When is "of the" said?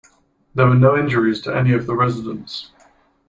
1.73-1.93